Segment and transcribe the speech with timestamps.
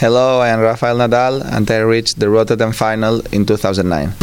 [0.00, 4.14] Hello, I am Rafael Nadal and I reached the Rotterdam final in 2009.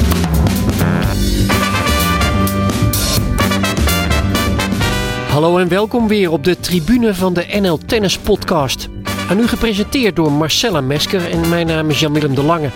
[5.29, 8.87] Hallo en welkom weer op de tribune van de NL Tennis Podcast.
[9.29, 12.69] En nu gepresenteerd door Marcella Mesker en mijn naam is Jan-Willem de Lange.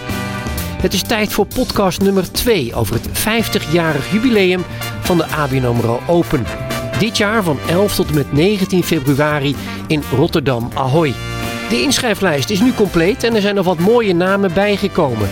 [0.81, 4.63] Het is tijd voor podcast nummer 2 over het 50-jarig jubileum
[4.99, 6.45] van de ABN AMRO Open.
[6.99, 9.55] Dit jaar van 11 tot en met 19 februari
[9.87, 11.13] in Rotterdam Ahoy.
[11.71, 15.29] De inschrijflijst is nu compleet en er zijn nog wat mooie namen bijgekomen.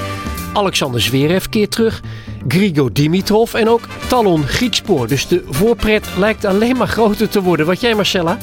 [0.54, 2.02] Alexander Zverev keert terug,
[2.48, 5.08] Grigor Dimitrov en ook Talon Griekspoor.
[5.08, 7.66] Dus de voorpret lijkt alleen maar groter te worden.
[7.66, 8.38] Wat jij Marcella?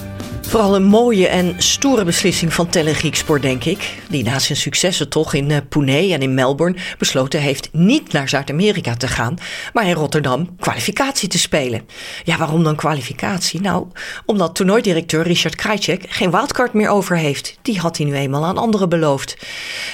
[0.48, 3.98] Vooral een mooie en stoere beslissing van Telegriekspoor, denk ik.
[4.08, 8.28] Die na zijn successen toch in uh, Pune en in Melbourne besloten heeft niet naar
[8.28, 9.38] Zuid-Amerika te gaan,
[9.72, 11.86] maar in Rotterdam kwalificatie te spelen.
[12.24, 13.60] Ja, waarom dan kwalificatie?
[13.60, 13.86] Nou,
[14.26, 17.58] omdat toernooidirecteur Richard Krajcek geen wildcard meer over heeft.
[17.62, 19.36] Die had hij nu eenmaal aan anderen beloofd.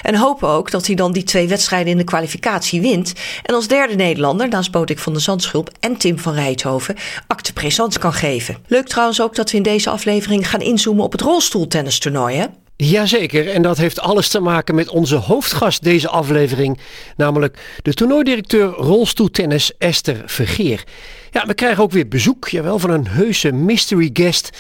[0.03, 3.12] En hopen ook dat hij dan die twee wedstrijden in de kwalificatie wint.
[3.42, 7.98] En als derde Nederlander, naast Botik van de Zandschulp en Tim van Rijthoven, acte présence
[7.98, 8.56] kan geven.
[8.67, 12.47] Leuk trouwens ook dat we in deze aflevering gaan inzoomen op het rolstoeltennistoernooi, hè?
[12.77, 16.79] Jazeker, en dat heeft alles te maken met onze hoofdgast deze aflevering,
[17.17, 20.85] namelijk de toernooidirecteur rolstoeltennis Esther Vergeer.
[21.31, 24.51] Ja, we krijgen ook weer bezoek, jawel, van een heuse mystery guest.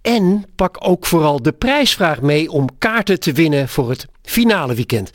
[0.00, 5.10] En pak ook vooral de prijsvraag mee om kaarten te winnen voor het finale weekend.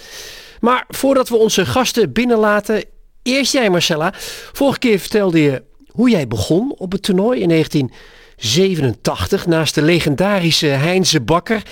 [0.59, 2.83] Maar voordat we onze gasten binnenlaten,
[3.23, 4.13] eerst jij Marcella.
[4.53, 7.91] Vorige keer vertelde je hoe jij begon op het toernooi in 19...
[8.37, 11.63] 87 naast de legendarische Heinze Bakker.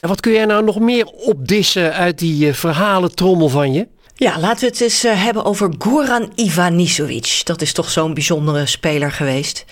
[0.00, 3.86] En wat kun jij nou nog meer opdissen uit die uh, verhalen trommel van je?
[4.14, 7.40] Ja, laten we het eens uh, hebben over Goran Ivanisevic.
[7.44, 9.64] Dat is toch zo'n bijzondere speler geweest.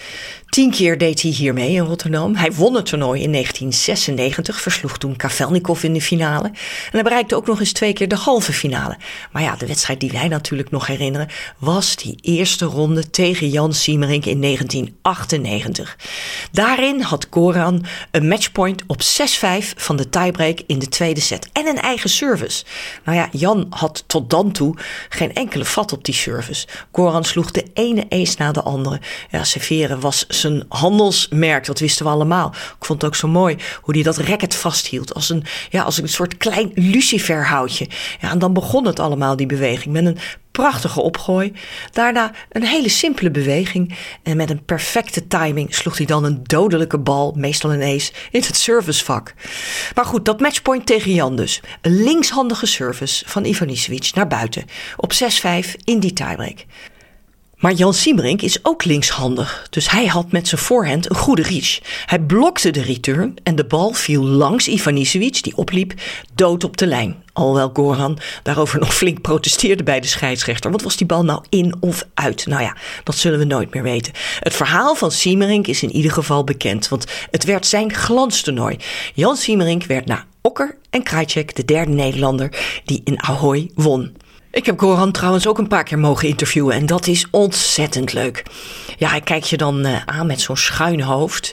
[0.51, 2.35] Tien keer deed hij hier mee in Rotterdam.
[2.35, 6.47] Hij won het toernooi in 1996, versloeg toen Kavelnikov in de finale.
[6.47, 8.97] En hij bereikte ook nog eens twee keer de halve finale.
[9.33, 13.73] Maar ja, de wedstrijd die wij natuurlijk nog herinneren was die eerste ronde tegen Jan
[13.73, 15.97] Siemerink in 1998.
[16.53, 19.05] Daarin had Goran een matchpoint op 6-5
[19.77, 22.65] van de tiebreak in de tweede set en een eigen service.
[23.05, 24.75] Nou ja, Jan had tot dan toe
[25.09, 26.67] geen enkele vat op die service.
[26.93, 29.01] Goran sloeg de ene ace na de andere.
[29.31, 32.49] Ja, serveren was zijn handelsmerk, dat wisten we allemaal.
[32.79, 35.15] Ik vond het ook zo mooi hoe hij dat racket vasthield.
[35.15, 37.89] Als een, ja, als een soort klein luciferhoutje.
[38.21, 40.19] Ja, en dan begon het allemaal, die beweging, met een
[40.51, 41.53] prachtige opgooi.
[41.93, 43.95] Daarna een hele simpele beweging.
[44.23, 48.43] En met een perfecte timing sloeg hij dan een dodelijke bal, meestal een ace, in
[48.47, 49.35] het servicevak.
[49.95, 51.61] Maar goed, dat matchpoint tegen Jan dus.
[51.81, 54.65] Een linkshandige service van Ivanisevic naar buiten.
[54.97, 55.17] Op 6-5
[55.85, 56.65] in die tiebreak.
[57.61, 61.79] Maar Jan Siemerink is ook linkshandig, dus hij had met zijn voorhand een goede reach.
[62.07, 65.95] Hij blokte de return en de bal viel langs Ivanisevic, die opliep,
[66.35, 67.23] dood op de lijn.
[67.33, 70.71] Alhoewel Goran daarover nog flink protesteerde bij de scheidsrechter.
[70.71, 72.47] Wat was die bal nou in of uit?
[72.47, 74.13] Nou ja, dat zullen we nooit meer weten.
[74.39, 78.77] Het verhaal van Siemerink is in ieder geval bekend, want het werd zijn glanstoernooi.
[79.15, 84.17] Jan Siemerink werd na Okker en Krajcek de derde Nederlander die in Ahoy won.
[84.53, 88.43] Ik heb Goran trouwens ook een paar keer mogen interviewen en dat is ontzettend leuk.
[88.99, 91.53] Ja, hij kijkt je dan uh, aan met zo'n schuin hoofd.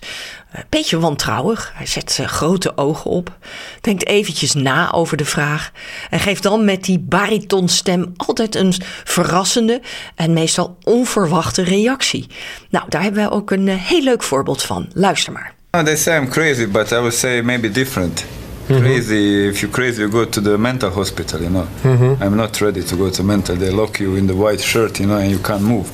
[0.52, 1.72] Een uh, beetje wantrouwig.
[1.76, 3.38] Hij zet uh, grote ogen op.
[3.82, 5.72] Denkt eventjes na over de vraag.
[6.10, 9.82] En geeft dan met die baritonstem altijd een verrassende
[10.16, 12.28] en meestal onverwachte reactie.
[12.70, 14.90] Nou, daar hebben we ook een heel leuk voorbeeld van.
[14.94, 15.54] Luister maar.
[15.72, 18.26] they say I'm crazy, but I would say maybe different.
[18.68, 18.84] Mm-hmm.
[18.84, 22.22] crazy if you're crazy you go to the mental hospital you know mm-hmm.
[22.22, 25.08] i'm not ready to go to mental they lock you in the white shirt you
[25.08, 25.88] know and you can't move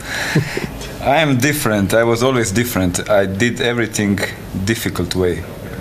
[1.01, 4.17] i am different i was always different i did everything
[4.66, 5.35] difficult way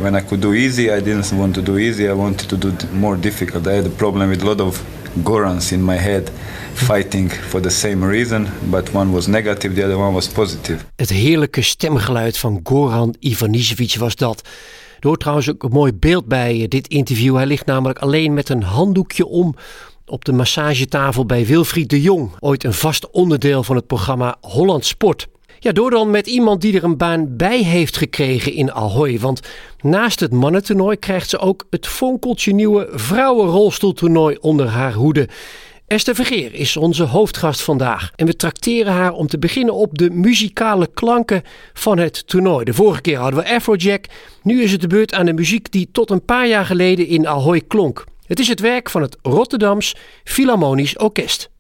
[0.05, 2.71] when i could do easy i didn't want to do easy i wanted to do
[2.93, 4.77] more difficult i had a problem with a lot of
[5.25, 6.31] gorans in my head
[6.75, 10.85] fighting for the same reason, but one was negative, the other one was positive.
[10.97, 14.43] Het heerlijke stemgeluid van Goran Ivanisevic was dat.
[15.05, 17.37] Hoort trouwens ook een mooi beeld bij eh, dit interview.
[17.37, 19.55] Hij ligt namelijk alleen met een handdoekje om
[20.07, 22.31] op de massagetafel bij Wilfried de Jong.
[22.39, 25.29] Ooit een vast onderdeel van het programma Holland Sport.
[25.59, 29.19] Ja, door dan met iemand die er een baan bij heeft gekregen in Ahoy.
[29.19, 29.41] Want
[29.81, 35.29] naast het mannentoernooi krijgt ze ook het fonkeltje nieuwe vrouwenrolstoeltoernooi onder haar hoede.
[35.93, 38.13] Esther Vergeer is onze hoofdgast vandaag.
[38.17, 41.43] En we trakteren haar om te beginnen op de muzikale klanken
[41.73, 42.65] van het toernooi.
[42.65, 44.05] De vorige keer hadden we Afrojack.
[44.43, 47.29] Nu is het de beurt aan de muziek die tot een paar jaar geleden in
[47.29, 48.05] Ahoy klonk.
[48.27, 51.51] Het is het werk van het Rotterdams Philharmonisch Orkest.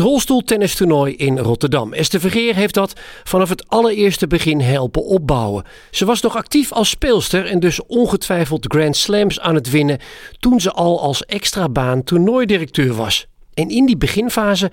[0.00, 1.92] Rolstoeltennistoernooi in Rotterdam.
[1.92, 2.92] Esther Vergeer heeft dat
[3.24, 5.64] vanaf het allereerste begin helpen opbouwen.
[5.90, 9.98] Ze was nog actief als speelster en dus ongetwijfeld Grand Slams aan het winnen
[10.38, 13.26] toen ze al als extra baan toernooidirecteur was.
[13.54, 14.70] En in die beginfase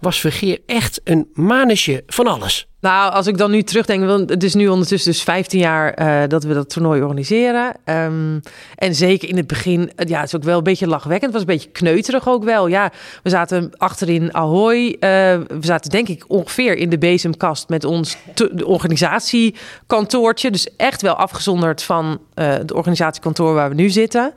[0.00, 2.68] was Vergeer echt een manetje van alles.
[2.80, 6.28] Nou, als ik dan nu terugdenk, want het is nu ondertussen dus 15 jaar uh,
[6.28, 7.74] dat we dat toernooi organiseren.
[7.84, 8.40] Um,
[8.74, 11.32] en zeker in het begin, ja, het is ook wel een beetje lachwekkend.
[11.32, 12.66] Het was een beetje kneuterig ook wel.
[12.66, 12.92] Ja,
[13.22, 14.86] we zaten achterin Ahoy.
[14.86, 18.16] Uh, we zaten denk ik ongeveer in de bezemkast met ons
[18.64, 20.50] organisatiekantoortje.
[20.50, 24.32] Dus echt wel afgezonderd van het organisatiekantoor waar we nu zitten.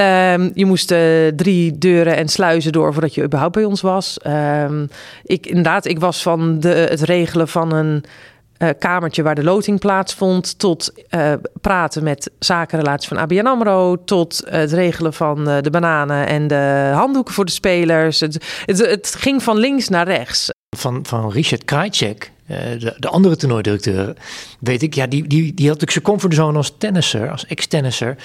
[0.00, 4.18] Um, je moest uh, drie deuren en sluizen door voordat je überhaupt bij ons was.
[4.26, 4.88] Um,
[5.24, 8.04] ik, inderdaad, ik was van de, het regelen van een
[8.58, 10.58] uh, kamertje waar de loting plaatsvond...
[10.58, 14.04] tot uh, praten met zakenrelaties van ABN AMRO...
[14.04, 18.20] tot het regelen van de bananen en de handdoeken voor de spelers.
[18.20, 20.48] Het, het, ging van links naar rechts.
[20.76, 24.16] Van, van Richard Krajcek, de, de, andere toernooidirecteur,
[24.60, 24.94] weet ik...
[24.94, 28.16] ja, die, die, die had natuurlijk zijn comfortzone als tennisser, als ex-tennisser...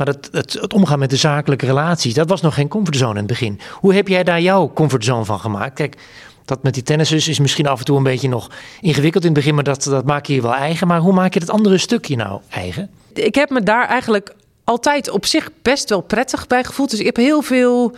[0.00, 3.26] Maar het, het, omgaan met de zakelijke relaties, dat was nog geen comfortzone in het
[3.26, 3.60] begin.
[3.72, 5.74] Hoe heb jij daar jouw comfortzone van gemaakt?
[5.74, 5.96] Kijk,
[6.44, 8.50] dat met die tennissers is misschien af en toe een beetje nog
[8.80, 10.86] ingewikkeld in het begin, maar dat, dat maak je je wel eigen.
[10.86, 12.90] Maar hoe maak je dat andere stukje nou eigen?
[13.14, 16.90] Ik heb me daar eigenlijk altijd op zich best wel prettig bij gevoeld.
[16.90, 17.94] Dus ik heb heel veel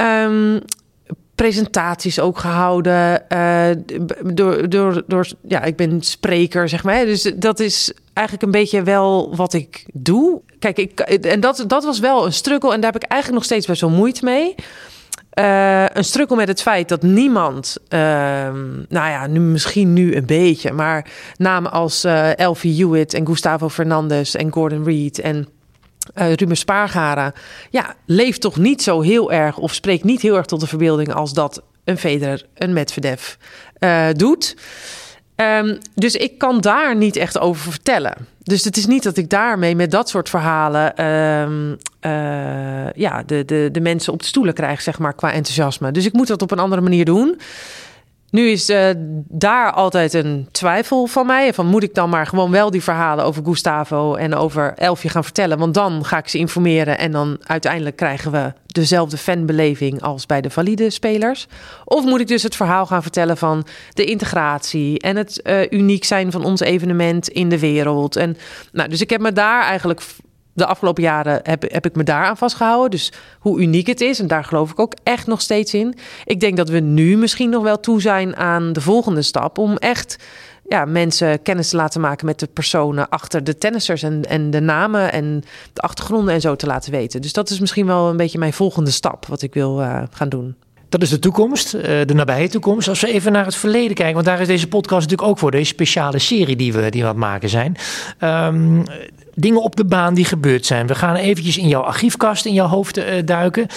[0.00, 0.60] um,
[1.34, 3.22] presentaties ook gehouden.
[3.28, 3.66] Uh,
[4.34, 7.04] door, door, door, ja, ik ben spreker, zeg maar.
[7.04, 10.40] Dus dat is eigenlijk een beetje wel wat ik doe.
[10.58, 12.72] Kijk, ik, en dat, dat was wel een struggle.
[12.72, 14.54] En daar heb ik eigenlijk nog steeds best wel moeite mee.
[15.38, 17.98] Uh, een struggle met het feit dat niemand, uh,
[18.88, 23.68] nou ja, nu, misschien nu een beetje, maar namen als uh, Elfie Hewitt en Gustavo
[23.68, 25.48] Fernandez en Gordon Reed en
[26.14, 27.32] uh, Ruben Spaargaren,
[27.70, 31.14] ja, leeft toch niet zo heel erg of spreekt niet heel erg tot de verbeelding
[31.14, 33.34] als dat een Federer, een Medvedev
[33.78, 34.56] uh, doet.
[35.36, 38.26] Um, dus ik kan daar niet echt over vertellen.
[38.42, 43.44] Dus het is niet dat ik daarmee met dat soort verhalen um, uh, ja, de,
[43.44, 45.92] de, de mensen op de stoelen krijg, zeg maar, qua enthousiasme.
[45.92, 47.40] Dus ik moet dat op een andere manier doen.
[48.34, 48.90] Nu is uh,
[49.28, 51.54] daar altijd een twijfel van mij.
[51.54, 55.24] Van moet ik dan maar gewoon wel die verhalen over Gustavo en over Elfje gaan
[55.24, 55.58] vertellen?
[55.58, 60.40] Want dan ga ik ze informeren en dan uiteindelijk krijgen we dezelfde fanbeleving als bij
[60.40, 61.46] de valide spelers.
[61.84, 66.04] Of moet ik dus het verhaal gaan vertellen van de integratie en het uh, uniek
[66.04, 68.16] zijn van ons evenement in de wereld?
[68.16, 68.36] En
[68.72, 70.02] nou, dus ik heb me daar eigenlijk
[70.54, 72.90] de afgelopen jaren heb, heb ik me daaraan vastgehouden.
[72.90, 74.20] Dus hoe uniek het is.
[74.20, 75.94] En daar geloof ik ook echt nog steeds in.
[76.24, 79.58] Ik denk dat we nu misschien nog wel toe zijn aan de volgende stap.
[79.58, 80.18] Om echt
[80.68, 84.02] ja, mensen kennis te laten maken met de personen achter de tennissers.
[84.02, 85.42] En, en de namen en
[85.72, 87.20] de achtergronden en zo te laten weten.
[87.20, 89.26] Dus dat is misschien wel een beetje mijn volgende stap.
[89.26, 90.54] Wat ik wil uh, gaan doen.
[90.88, 92.88] Dat is de toekomst, de nabije toekomst.
[92.88, 95.50] Als we even naar het verleden kijken, want daar is deze podcast natuurlijk ook voor,
[95.50, 97.76] deze speciale serie die we, die we aan het maken zijn.
[98.20, 98.84] Um,
[99.34, 100.86] dingen op de baan die gebeurd zijn.
[100.86, 103.62] We gaan eventjes in jouw archiefkast, in jouw hoofd uh, duiken.
[103.62, 103.68] Uh,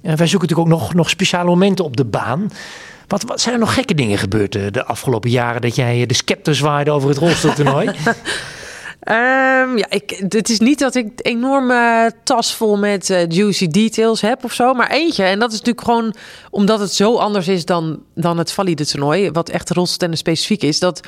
[0.00, 2.50] wij zoeken natuurlijk ook nog, nog speciale momenten op de baan.
[3.06, 6.14] Wat, wat zijn er nog gekke dingen gebeurd uh, de afgelopen jaren dat jij de
[6.14, 7.90] scepter zwaaide over het rolstoeltoernooi?
[9.08, 14.20] Um, ja, ik, het is niet dat ik enorme tas vol met uh, juicy details
[14.20, 14.74] heb of zo.
[14.74, 15.24] Maar eentje.
[15.24, 16.14] En dat is natuurlijk gewoon
[16.50, 19.30] omdat het zo anders is dan, dan het valide toernooi.
[19.30, 20.78] Wat echt rolstoeltennis specifiek is.
[20.78, 21.00] Dat,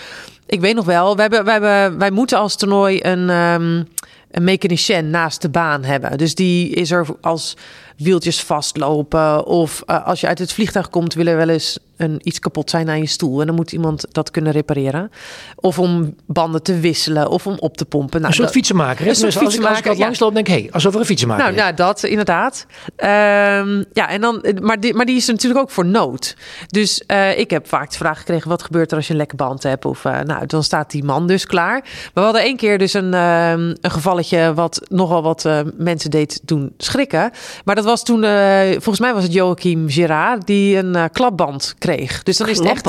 [0.47, 3.89] ik weet nog wel, wij, hebben, wij, hebben, wij moeten als toernooi een, um,
[4.31, 6.19] een mechanicien naast de baan hebben.
[6.19, 7.57] Dus die is er als
[7.97, 9.47] wieltjes vastlopen.
[9.47, 12.89] Of uh, als je uit het vliegtuig komt, willen wel eens een, iets kapot zijn
[12.89, 13.41] aan je stoel.
[13.41, 15.11] En dan moet iemand dat kunnen repareren.
[15.57, 18.21] Of om banden te wisselen of om op te pompen.
[18.21, 19.09] Nou, een soort fietsenmaker.
[19.09, 21.01] Een soort dus fietsenmaker, als ik, als ik langsloop, denk ik, hé, hey, alsof er
[21.01, 21.63] een fietsenmaker nou, is.
[21.63, 22.67] Nou, dat inderdaad.
[22.97, 26.37] Um, ja, en dan, maar, die, maar die is er natuurlijk ook voor nood.
[26.67, 29.37] Dus uh, ik heb vaak de vraag gekregen, wat gebeurt er als je een lekke
[29.37, 29.85] band hebt?
[29.85, 31.81] Of uh, nou, dan staat die man dus klaar.
[31.81, 36.11] Maar we hadden één keer dus een, uh, een gevalletje wat nogal wat uh, mensen
[36.11, 37.31] deed doen schrikken.
[37.65, 38.23] Maar dat was toen,
[38.71, 42.23] volgens mij was het Joachim Girard, die een klapband kreeg.
[42.23, 42.85] Dus dan is het echt.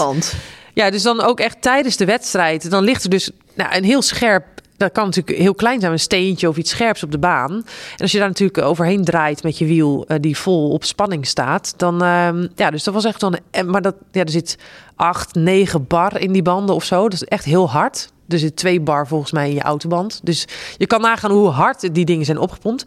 [0.78, 2.70] Ja, dus dan ook echt tijdens de wedstrijd.
[2.70, 4.46] Dan ligt er dus nou, een heel scherp.
[4.78, 7.52] Dat kan natuurlijk heel klein zijn, een steentje of iets scherps op de baan.
[7.52, 11.28] En als je daar natuurlijk overheen draait met je wiel uh, die vol op spanning
[11.28, 13.38] staat, dan uh, ja, dus dat was echt dan.
[13.66, 14.58] Maar dat ja, er zit
[14.96, 17.04] 8, 9 bar in die banden of zo.
[17.04, 18.12] Dat is echt heel hard.
[18.28, 20.20] Er zit twee bar volgens mij in je autoband.
[20.24, 20.46] Dus
[20.78, 22.84] je kan nagaan hoe hard die dingen zijn opgepompt.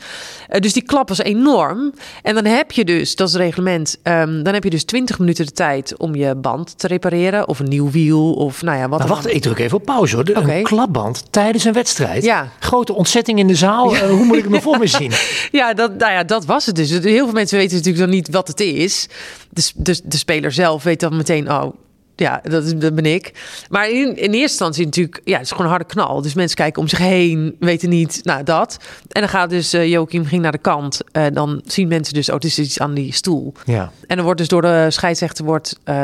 [0.51, 1.93] Uh, dus die klap was enorm.
[2.23, 5.19] En dan heb je dus, dat is het reglement, um, dan heb je dus 20
[5.19, 7.49] minuten de tijd om je band te repareren.
[7.49, 8.33] Of een nieuw wiel.
[8.33, 8.99] Of nou ja, wat.
[8.99, 10.25] Nou, wacht, ik druk even op pauze hoor.
[10.25, 10.59] De, okay.
[10.59, 12.25] Een klapband tijdens een wedstrijd.
[12.25, 12.49] Ja.
[12.59, 13.95] Grote ontzetting in de zaal.
[13.95, 14.03] Ja.
[14.03, 15.13] Uh, hoe moet ik me voor me zien?
[15.53, 16.91] ja, dat, nou ja, dat was het dus.
[16.91, 19.09] Heel veel mensen weten natuurlijk dan niet wat het is.
[19.51, 21.73] De, de, de speler zelf weet dan meteen, oh
[22.21, 23.33] ja, dat, is, dat ben ik.
[23.71, 26.23] Maar in, in eerste instantie natuurlijk, ja, het is gewoon een harde knal.
[26.23, 28.79] Dus mensen kijken om zich heen, weten niet, nou dat.
[29.09, 31.01] En dan gaat dus, uh, Joachim ging naar de kant.
[31.13, 33.53] Uh, dan zien mensen dus, oh, het is iets aan die stoel.
[33.65, 33.93] Ja.
[34.07, 35.95] En dan wordt dus door de scheidsrechter, wordt, uh,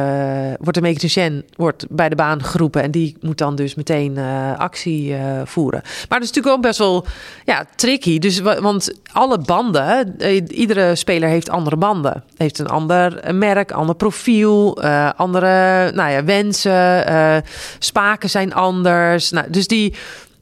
[0.59, 2.83] wordt de mechanicien wordt bij de baan geroepen.
[2.83, 4.19] En die moet dan dus meteen
[4.57, 5.81] actie voeren.
[5.83, 7.07] Maar dat is natuurlijk ook best wel,
[7.45, 8.19] ja, tricky.
[8.19, 10.15] Dus, want alle banden,
[10.49, 12.25] iedere speler heeft andere banden.
[12.37, 14.83] Heeft een ander merk, ander profiel,
[15.17, 17.37] andere, nou nou ja, wensen, uh,
[17.79, 19.31] spaken zijn anders.
[19.31, 19.95] Nou, dus die,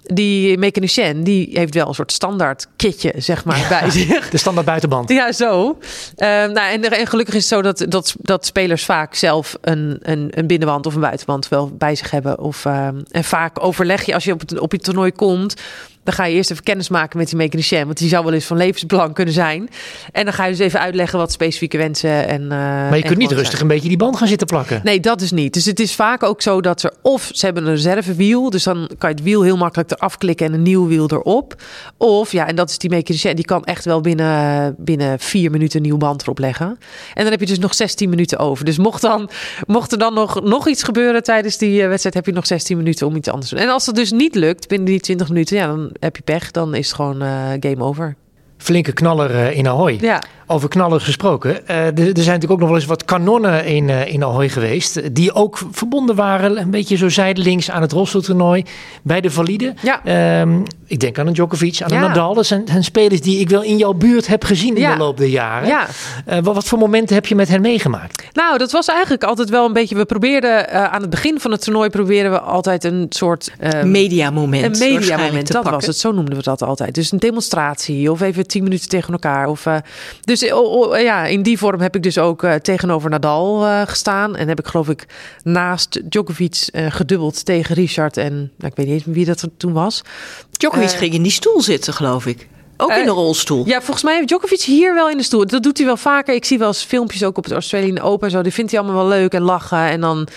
[0.02, 4.30] die mechanicien, die heeft wel een soort standaard kitje, zeg maar, bij zich.
[4.30, 5.08] De standaard buitenband.
[5.08, 5.78] Ja, zo.
[6.16, 9.98] Uh, nou, en, en, gelukkig is het zo dat, dat, dat spelers vaak zelf een,
[10.02, 12.38] een, een binnenband of een buitenband wel bij zich hebben.
[12.38, 15.54] Of, uh, en vaak overleg je als je op, het, op je toernooi komt
[16.04, 17.84] dan ga je eerst even kennis maken met die mechanicien.
[17.84, 19.68] Want die zou wel eens van levensbelang kunnen zijn.
[20.12, 22.42] En dan ga je dus even uitleggen wat specifieke wensen en.
[22.42, 24.80] Uh, maar je kunt niet rustig een beetje die band gaan zitten plakken.
[24.84, 25.54] Nee, dat is niet.
[25.54, 28.50] Dus het is vaak ook zo dat ze of ze hebben een reservewiel.
[28.50, 31.62] Dus dan kan je het wiel heel makkelijk eraf klikken en een nieuw wiel erop.
[31.96, 33.36] Of ja, en dat is die mechanicien.
[33.36, 36.66] Die kan echt wel binnen, binnen vier minuten een nieuw band erop leggen.
[37.14, 38.64] En dan heb je dus nog 16 minuten over.
[38.64, 39.30] Dus mocht, dan,
[39.66, 42.76] mocht er dan nog, nog iets gebeuren tijdens die eh, wedstrijd, heb je nog 16
[42.76, 43.64] minuten om iets anders te doen.
[43.64, 46.50] En als dat dus niet lukt binnen die 20 minuten, ja, dan heb je pech,
[46.50, 48.16] dan is het gewoon uh, game over.
[48.56, 49.98] Flinke knaller uh, in Ahoy.
[50.00, 50.22] Ja.
[50.46, 51.50] Over knallers gesproken.
[51.50, 54.48] Uh, er, er, zijn natuurlijk ook nog wel eens wat kanonnen in, uh, in Ahoy
[54.48, 55.14] geweest.
[55.14, 58.64] Die ook verbonden waren, een beetje zo zijdelings aan het rolstoeltoernooi.
[59.02, 59.74] Bij de valide.
[59.82, 60.40] Ja.
[60.40, 62.34] Um, ik denk aan een Djokovic, aan een Nadal.
[62.34, 65.16] Dat zijn, zijn, spelers die ik wel in jouw buurt heb gezien in de loop
[65.16, 65.68] der jaren.
[65.68, 65.86] Ja.
[66.28, 68.24] Uh, wat, wat, voor momenten heb je met hen meegemaakt?
[68.32, 69.96] Nou, dat was eigenlijk altijd wel een beetje...
[69.96, 71.90] We probeerden aan het begin van het toernooi...
[71.90, 73.52] proberen we altijd een soort...
[73.74, 74.80] Um, mediamoment.
[74.80, 75.96] Een mediamoment, dat was het.
[75.96, 76.94] Zo noemden we dat altijd.
[76.94, 79.46] Dus een demonstratie of even tien minuten tegen elkaar.
[79.48, 79.66] Of,
[80.20, 80.48] dus dus
[81.02, 84.36] ja, in die vorm heb ik dus ook uh, tegenover Nadal uh, gestaan.
[84.36, 85.06] En heb ik geloof ik
[85.42, 88.16] naast Djokovic gedubbeld tegen Richard.
[88.16, 90.02] En nou, ik weet niet eens wie dat toen was.
[90.50, 92.48] Djokovic ging in die stoel zitten, geloof ik.
[92.76, 93.66] Ook in de rolstoel.
[93.66, 95.46] Ja, volgens mij heeft Djokovic hier wel in de stoel.
[95.46, 96.34] Dat doet hij wel vaker.
[96.34, 98.30] Ik zie wel eens filmpjes ook op het Australian Open.
[98.30, 98.42] Zo.
[98.42, 99.78] Die vindt hij allemaal wel leuk en lachen.
[99.78, 100.28] En dan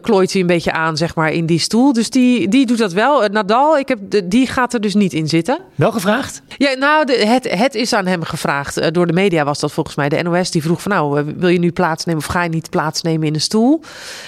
[0.00, 1.92] klooit hij een beetje aan, zeg maar, in die stoel.
[1.92, 3.28] Dus die, die doet dat wel.
[3.28, 5.58] Nadal, ik heb, die gaat er dus niet in zitten.
[5.74, 6.42] Wel gevraagd?
[6.56, 8.76] Ja, nou, de, het, het is aan hem gevraagd.
[8.76, 10.08] Eh, door de media was dat volgens mij.
[10.08, 12.70] De NOS die vroeg van, nou, eh, wil je nu plaatsnemen of ga je niet
[12.70, 13.80] plaatsnemen in de stoel?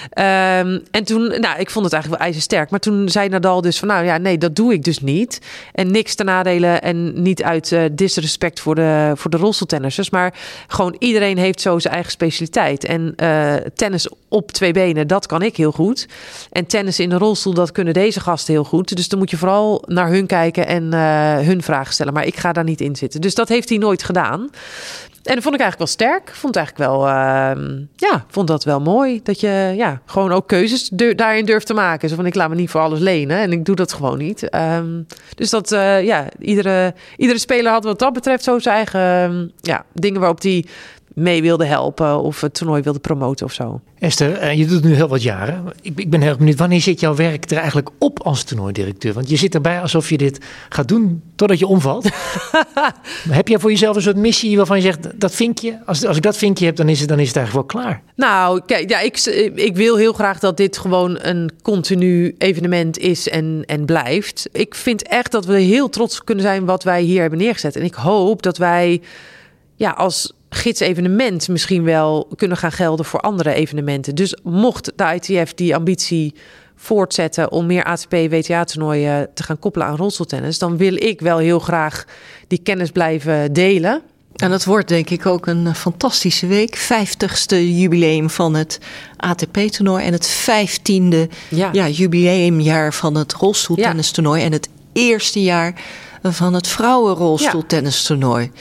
[0.03, 2.71] Um, en toen, nou, ik vond het eigenlijk wel ijzersterk.
[2.71, 5.41] Maar toen zei Nadal dus van, nou ja, nee, dat doe ik dus niet.
[5.73, 10.11] En niks te nadelen en niet uit uh, disrespect voor de, voor de rolstoeltennissers.
[10.11, 10.35] Maar
[10.67, 12.85] gewoon iedereen heeft zo zijn eigen specialiteit.
[12.85, 16.09] En uh, tennis op twee benen, dat kan ik heel goed.
[16.51, 18.97] En tennis in de rolstoel, dat kunnen deze gasten heel goed.
[18.97, 22.13] Dus dan moet je vooral naar hun kijken en uh, hun vragen stellen.
[22.13, 23.21] Maar ik ga daar niet in zitten.
[23.21, 24.51] Dus dat heeft hij nooit gedaan.
[25.23, 26.31] En dat vond ik eigenlijk wel sterk.
[26.35, 29.21] Vond eigenlijk wel, uh, ja, vond dat wel mooi.
[29.23, 32.09] Dat je ja, gewoon ook keuzes daarin durft te maken.
[32.09, 34.55] Zo van ik laat me niet voor alles lenen en ik doe dat gewoon niet.
[34.55, 39.53] Um, dus dat, uh, ja, iedere, iedere speler had wat dat betreft zo zijn eigen
[39.61, 40.67] ja, dingen waarop die
[41.15, 43.81] mee wilde helpen of het toernooi wilde promoten of zo.
[43.99, 45.65] Esther, eh, je doet het nu heel wat jaren.
[45.83, 49.13] Ik, ik ben heel benieuwd, wanneer zit jouw werk er eigenlijk op als toernooidirecteur?
[49.13, 52.09] Want je zit erbij alsof je dit gaat doen totdat je omvalt.
[53.31, 56.23] heb jij voor jezelf een soort missie waarvan je zegt, dat vinkje, als, als ik
[56.23, 58.03] dat vinkje heb, dan is het, dan is het eigenlijk wel klaar?
[58.17, 59.19] Nou, kijk, ja, ik,
[59.55, 64.49] ik wil heel graag dat dit gewoon een continu evenement is en, en blijft.
[64.53, 67.77] Ik vind echt dat we heel trots kunnen zijn wat wij hier hebben neergezet.
[67.77, 69.01] En ik hoop dat wij
[69.77, 74.15] ja, als gids-evenement misschien wel kunnen gaan gelden voor andere evenementen.
[74.15, 76.35] Dus mocht de ITF die ambitie
[76.77, 82.05] voortzetten om meer ATP-WTA-toernooien te gaan koppelen aan rolstoeltennis, dan wil ik wel heel graag
[82.49, 84.03] die kennis blijven delen.
[84.37, 86.79] En dat wordt denk ik ook een fantastische week.
[86.79, 88.79] 50ste jubileum van het
[89.17, 91.69] ATP-toernooi en het 15e ja.
[91.73, 91.89] ja.
[91.89, 95.81] jubileumjaar van het rolstoeltennistoernooi en het eerste jaar
[96.23, 98.51] van het vrouwenrolstoeltennistoernooi.
[98.55, 98.61] Ja.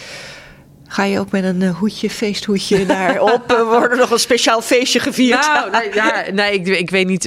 [0.92, 3.52] Ga je ook met een uh, hoedje, feesthoedje daarop?
[3.52, 5.48] uh, wordt er nog een speciaal feestje gevierd?
[5.48, 7.24] Nou, nee, ja, nee ik, ik weet niet.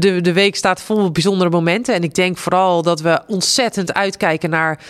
[0.00, 1.94] De, de week staat vol bijzondere momenten.
[1.94, 4.80] En ik denk vooral dat we ontzettend uitkijken naar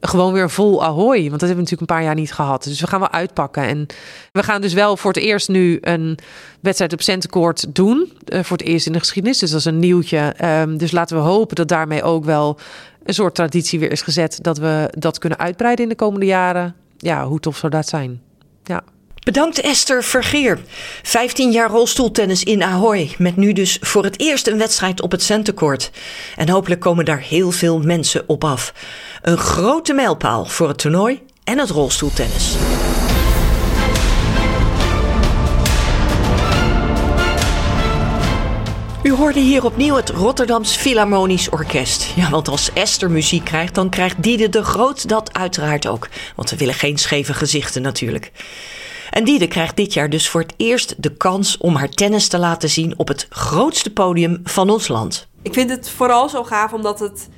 [0.00, 1.18] gewoon weer vol ahoy.
[1.18, 2.64] Want dat hebben we natuurlijk een paar jaar niet gehad.
[2.64, 3.62] Dus we gaan wel uitpakken.
[3.62, 3.86] En
[4.32, 6.18] we gaan dus wel voor het eerst nu een
[6.60, 8.12] wedstrijd op Centenkoord doen.
[8.28, 9.38] Uh, voor het eerst in de geschiedenis.
[9.38, 10.34] Dus dat is een nieuwtje.
[10.44, 12.58] Um, dus laten we hopen dat daarmee ook wel
[13.04, 14.38] een soort traditie weer is gezet.
[14.42, 16.85] Dat we dat kunnen uitbreiden in de komende jaren.
[16.98, 18.22] Ja, hoe tof zou dat zijn?
[18.64, 18.82] Ja.
[19.26, 20.58] Bedankt Esther Vergeer.
[21.02, 23.14] 15 jaar rolstoeltennis in Ahoy.
[23.18, 25.90] Met nu dus voor het eerst een wedstrijd op het centercourt.
[26.36, 28.74] En hopelijk komen daar heel veel mensen op af.
[29.22, 32.56] Een grote mijlpaal voor het toernooi en het rolstoeltennis.
[39.16, 42.12] Hoorde hier opnieuw het Rotterdams Philharmonisch Orkest.
[42.16, 46.08] Ja, want als Esther muziek krijgt, dan krijgt Diede de Groot dat uiteraard ook.
[46.34, 48.32] Want we willen geen scheve gezichten natuurlijk.
[49.10, 52.38] En Diede krijgt dit jaar dus voor het eerst de kans om haar tennis te
[52.38, 55.28] laten zien op het grootste podium van ons land.
[55.42, 57.28] Ik vind het vooral zo gaaf omdat het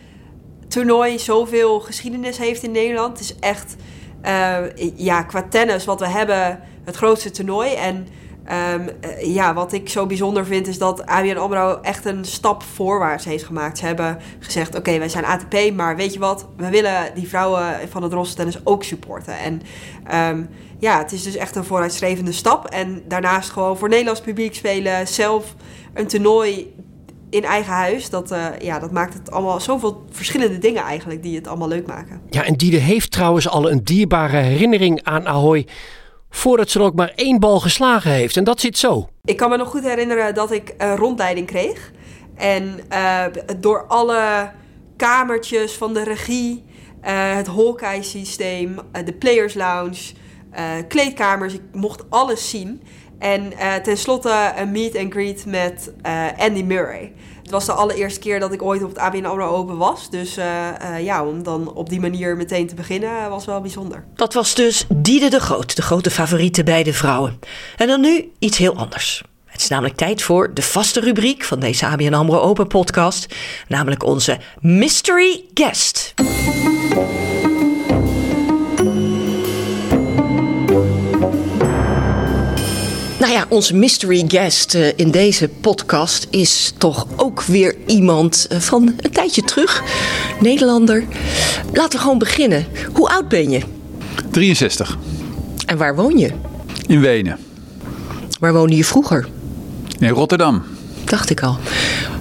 [0.69, 3.19] toernooi zoveel geschiedenis heeft in Nederland.
[3.19, 3.77] Het is echt,
[4.25, 4.59] uh,
[4.97, 7.75] ja, qua tennis wat we hebben, het grootste toernooi.
[7.75, 8.09] En
[8.52, 8.88] um,
[9.23, 13.45] ja, wat ik zo bijzonder vind is dat ABN AMRO echt een stap voorwaarts heeft
[13.45, 13.78] gemaakt.
[13.78, 16.49] Ze hebben gezegd, oké, wij zijn ATP, maar weet je wat?
[16.57, 19.38] We willen die vrouwen van het rolstoeltennis ook supporten.
[19.38, 19.62] En
[20.35, 22.67] um, ja, het is dus echt een vooruitstrevende stap.
[22.67, 25.55] En daarnaast gewoon voor Nederlands publiek spelen, zelf
[25.95, 26.75] een toernooi
[27.31, 28.11] in eigen huis.
[28.11, 31.87] Dat, uh, ja, dat maakt het allemaal zoveel verschillende dingen eigenlijk die het allemaal leuk
[31.87, 32.21] maken.
[32.31, 35.67] Ja, en Diede heeft trouwens al een dierbare herinnering aan Ahoy.
[36.31, 38.37] Voordat ze er ook maar één bal geslagen heeft.
[38.37, 39.09] En dat zit zo.
[39.25, 41.93] Ik kan me nog goed herinneren dat ik een rondleiding kreeg.
[42.35, 43.25] En uh,
[43.57, 44.51] door alle
[44.97, 46.65] kamertjes van de regie,
[47.03, 50.13] uh, het Hawkeye systeem, de Players Lounge,
[50.89, 52.83] kleedkamers, ik mocht alles zien.
[53.19, 55.93] En tenslotte een meet and greet met
[56.37, 57.13] Andy Murray.
[57.49, 60.11] Het was de allereerste keer dat ik ooit op het ABN AMRO Open was.
[60.11, 60.45] Dus uh,
[61.00, 64.05] ja, om dan op die manier meteen te beginnen was wel bijzonder.
[64.14, 67.38] Dat was dus Diede de Groot, de grote favoriete bij de vrouwen.
[67.76, 69.23] En dan nu iets heel anders.
[69.45, 73.35] Het is namelijk tijd voor de vaste rubriek van deze ABN AMRO Open podcast.
[73.69, 76.14] Namelijk onze Mystery Guest.
[83.18, 88.59] Nou ja, onze mystery guest uh, in deze podcast is toch ook weer iemand uh,
[88.59, 89.83] van een tijdje terug.
[90.40, 91.04] Nederlander.
[91.72, 92.66] Laten we gewoon beginnen.
[92.92, 93.61] Hoe oud ben je?
[94.31, 94.98] 63.
[95.66, 96.31] En waar woon je?
[96.87, 97.38] In Wenen.
[98.40, 99.28] Waar woonde je vroeger?
[99.98, 100.62] In Rotterdam.
[101.04, 101.59] Dacht ik al.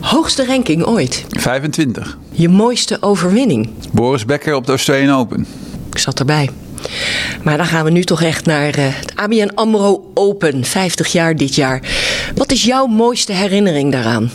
[0.01, 1.25] Hoogste ranking ooit?
[1.29, 2.17] 25.
[2.31, 3.69] Je mooiste overwinning?
[3.93, 5.45] Boris Becker op de Australian Open.
[5.91, 6.49] Ik zat erbij.
[7.43, 10.65] Maar dan gaan we nu toch echt naar uh, het ABN AMRO Open.
[10.65, 11.81] 50 jaar dit jaar.
[12.35, 14.31] Wat is jouw mooiste herinnering daaraan?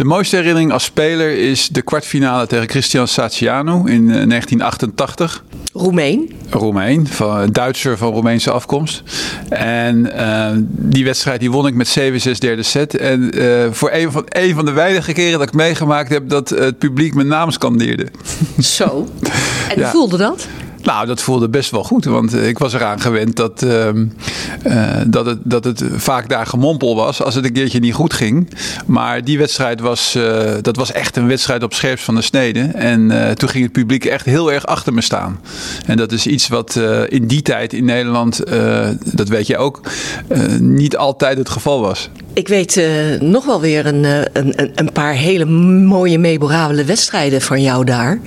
[0.00, 5.44] De mooiste herinnering als speler is de kwartfinale tegen Cristian Sacianu in 1988.
[5.72, 6.32] Roemeen?
[6.50, 9.02] Roemeen, van, Duitser van Roemeense afkomst.
[9.48, 12.02] En uh, die wedstrijd die won ik met 7-6
[12.38, 12.96] derde set.
[12.96, 16.48] En uh, voor een van, een van de weinige keren dat ik meegemaakt heb dat
[16.48, 18.06] het publiek mijn naam scandeerde.
[18.58, 19.08] Zo.
[19.74, 20.46] En hoe voelde dat?
[20.82, 22.04] Nou, dat voelde best wel goed.
[22.04, 23.86] Want ik was eraan gewend dat, uh,
[24.66, 28.12] uh, dat, het, dat het vaak daar gemompel was als het een keertje niet goed
[28.12, 28.48] ging.
[28.86, 32.60] Maar die wedstrijd was, uh, dat was echt een wedstrijd op scherps van de snede.
[32.60, 35.40] En toen ging het publiek echt heel erg achter me staan.
[35.86, 38.42] En dat is iets wat in die tijd in Nederland,
[39.04, 39.80] dat weet je ook,
[40.60, 42.10] niet altijd het geval was.
[42.32, 42.82] Ik weet
[43.20, 48.20] nog wel weer een, een, een paar hele mooie, memorabele wedstrijden van jou daar.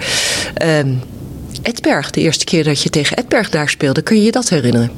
[1.64, 4.02] Edberg, de eerste keer dat je tegen Edberg daar speelde.
[4.02, 4.92] Kun je je dat herinneren?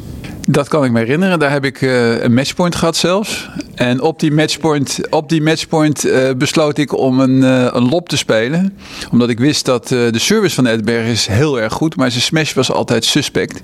[0.47, 1.39] Dat kan ik me herinneren.
[1.39, 3.49] Daar heb ik uh, een matchpoint gehad zelfs.
[3.75, 8.09] En op die matchpoint, op die matchpoint uh, besloot ik om een, uh, een lob
[8.09, 8.77] te spelen.
[9.11, 11.95] Omdat ik wist dat de service van Edberg is heel erg goed.
[11.95, 13.61] Maar zijn smash was altijd suspect.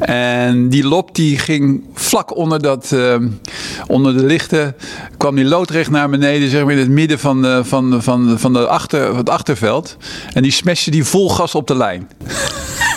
[0.00, 2.96] En die lob die ging vlak onder, dat,
[3.86, 4.74] onder de lichten.
[5.16, 6.48] Kwam die loodrecht naar beneden.
[6.48, 9.96] Zeg maar in het midden van, van, van, van, de achter, het achterveld.
[10.32, 12.08] En die smashte die vol gas op de lijn.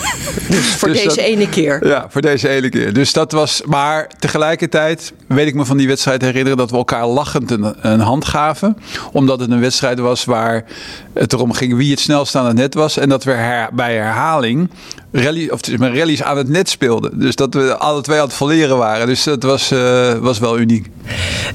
[0.50, 1.88] Dus voor dus deze dat, ene keer.
[1.88, 2.94] Ja, voor deze ene keer.
[2.94, 3.62] Dus dat was.
[3.66, 8.00] Maar tegelijkertijd weet ik me van die wedstrijd herinneren dat we elkaar lachend een, een
[8.00, 8.78] hand gaven.
[9.12, 10.66] Omdat het een wedstrijd was waar
[11.14, 12.98] het erom ging wie het snelst aan het net was.
[12.98, 14.70] En dat we her, bij herhaling
[15.12, 17.20] rally, of rallies aan het net speelden.
[17.20, 19.08] Dus dat we alle twee aan het volleren waren.
[19.08, 20.90] Dus dat was, uh, was wel uniek.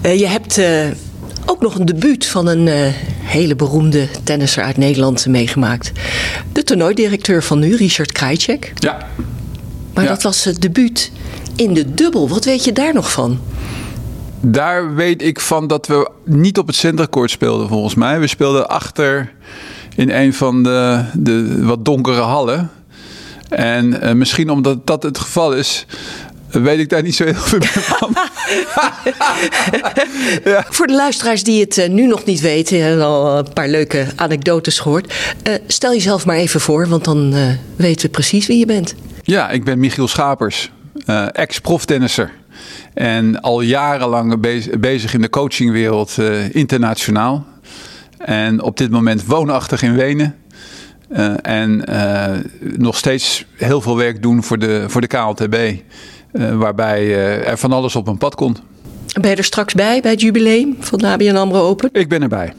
[0.03, 0.59] Uh, je hebt.
[0.59, 0.87] Uh
[1.51, 2.75] ook nog een debuut van een uh,
[3.23, 5.93] hele beroemde tennisser uit Nederland meegemaakt.
[6.69, 8.73] Toernooidirecteur van nu, Richard Krajcek.
[8.75, 8.99] Ja.
[9.95, 10.11] Maar ja.
[10.11, 11.13] dat was het debuut
[11.57, 12.29] in de dubbel.
[12.29, 13.41] Wat weet je daar nog van?
[14.41, 18.21] Daar weet ik van dat we niet op het centercourt speelden, volgens mij.
[18.21, 19.33] We speelden achter
[19.97, 22.71] in een van de, de wat donkere hallen.
[23.49, 25.87] En uh, misschien omdat dat het geval is,
[26.51, 28.17] weet ik daar niet zo heel veel van.
[30.53, 30.65] ja.
[30.71, 34.07] Voor de luisteraars die het uh, nu nog niet weten, en al een paar leuke
[34.17, 35.15] anekdotes gehoord.
[35.49, 38.95] Uh, stel jezelf maar even voor, want dan uh, weten we precies wie je bent.
[39.23, 40.71] Ja, ik ben Michiel Schapers,
[41.33, 42.31] ex-proftennisser.
[42.95, 44.41] En al jarenlang
[44.81, 46.17] bezig in de coachingwereld
[46.53, 47.47] internationaal.
[48.19, 50.37] En op dit moment woonachtig in Wenen.
[51.43, 51.85] En
[52.61, 55.57] nog steeds heel veel werk doen voor de, voor de KLTB.
[56.39, 58.63] Uh, waarbij er van alles op een pad komt.
[59.21, 61.89] Ben je er straks bij, bij het jubileum van de ABN AMRO Open?
[61.93, 62.53] Ik ben erbij.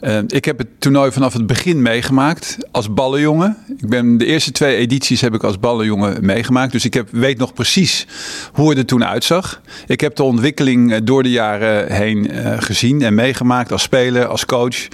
[0.00, 3.56] Uh, ik heb het toernooi vanaf het begin meegemaakt als ballenjongen.
[3.78, 6.72] Ik ben de eerste twee edities heb ik als ballenjongen meegemaakt.
[6.72, 8.06] Dus ik heb, weet nog precies
[8.52, 9.60] hoe het er toen uitzag.
[9.86, 14.44] Ik heb de ontwikkeling door de jaren heen uh, gezien en meegemaakt als speler, als
[14.44, 14.88] coach.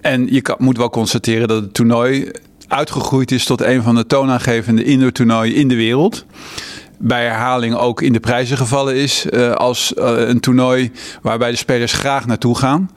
[0.00, 2.30] En je kan, moet wel constateren dat het toernooi
[2.68, 6.24] uitgegroeid is tot een van de toonaangevende indoor toernooien in de wereld
[7.04, 11.56] bij herhaling ook in de prijzen gevallen is uh, als uh, een toernooi waarbij de
[11.56, 12.90] spelers graag naartoe gaan.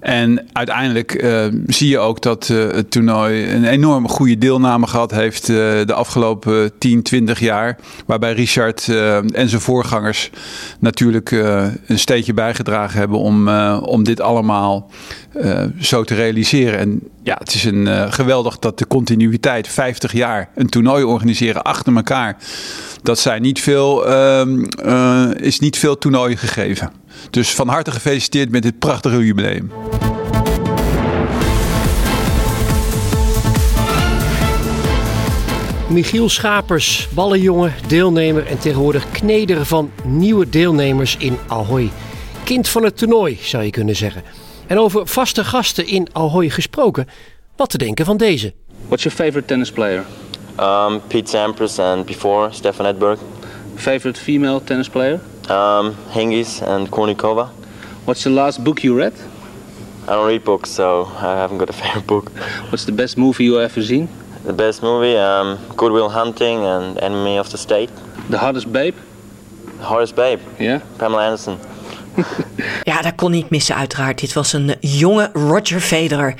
[0.00, 5.46] En uiteindelijk uh, zie je ook dat het toernooi een enorme goede deelname gehad heeft
[5.46, 7.78] de afgelopen 10, 20 jaar.
[8.06, 8.88] Waarbij Richard
[9.34, 10.30] en zijn voorgangers
[10.78, 11.30] natuurlijk
[11.86, 14.90] een steentje bijgedragen hebben om, om dit allemaal
[15.80, 16.78] zo te realiseren.
[16.78, 21.96] En ja, het is een, geweldig dat de continuïteit, 50 jaar, een toernooi organiseren achter
[21.96, 22.36] elkaar
[23.02, 26.92] dat zijn niet veel, uh, is niet veel toernooien gegeven.
[27.30, 29.70] Dus van harte gefeliciteerd met dit prachtige jubileum.
[35.88, 41.90] Michiel Schapers, ballenjongen, deelnemer en tegenwoordig kneder van nieuwe deelnemers in Ahoy.
[42.44, 44.22] Kind van het toernooi, zou je kunnen zeggen.
[44.66, 47.08] En over vaste gasten in Ahoy gesproken,
[47.56, 48.52] wat te denken van deze.
[48.86, 50.04] What's your favorite tennis player?
[50.60, 53.18] Um, Pete Sampras and before Stefan Edberg.
[53.74, 55.20] Favorite female tennis player?
[55.48, 57.48] Um, Hingis and Kornikova.
[58.04, 59.14] What's the last book you read?
[60.04, 62.30] I don't read books, so I haven't got a favorite book.
[62.70, 64.08] What's the best movie you ever seen?
[64.44, 67.90] The best movie, um, Good Will Hunting and Enemy of the State.
[68.30, 68.94] The hardest babe?
[69.78, 70.40] The hardest babe?
[70.58, 70.80] Yeah.
[70.98, 71.58] Pamela Anderson.
[72.82, 74.20] Ja, dat kon niet missen uiteraard.
[74.20, 76.34] Dit was een jonge Roger Federer.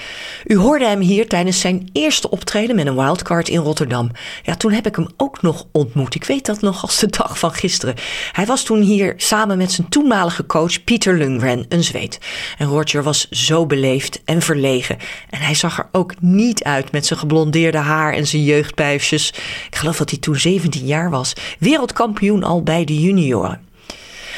[0.44, 4.10] U hoorde hem hier tijdens zijn eerste optreden met een wildcard in Rotterdam.
[4.42, 6.14] Ja, toen heb ik hem ook nog ontmoet.
[6.14, 7.94] Ik weet dat nog als de dag van gisteren.
[8.32, 12.18] Hij was toen hier samen met zijn toenmalige coach Pieter Lundgren, een Zweed.
[12.58, 14.98] En Roger was zo beleefd en verlegen.
[15.30, 19.28] En hij zag er ook niet uit met zijn geblondeerde haar en zijn jeugdbuifjes.
[19.66, 21.32] Ik geloof dat hij toen 17 jaar was.
[21.58, 23.69] Wereldkampioen al bij de junioren.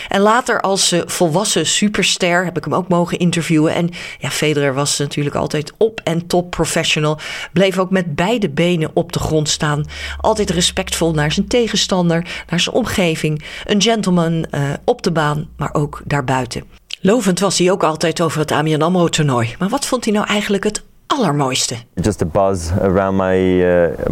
[0.09, 3.75] En later als uh, volwassen superster heb ik hem ook mogen interviewen.
[3.75, 7.19] En ja, Federer was natuurlijk altijd op en top professional.
[7.53, 9.85] Bleef ook met beide benen op de grond staan.
[10.21, 13.45] Altijd respectvol naar zijn tegenstander, naar zijn omgeving.
[13.65, 16.65] Een gentleman uh, op de baan, maar ook daarbuiten.
[17.01, 19.55] Lovend was hij ook altijd over het ABN AMRO toernooi.
[19.59, 20.83] Maar wat vond hij nou eigenlijk het
[21.13, 21.85] allermooiste?
[22.01, 24.11] Just a buzz around my uh,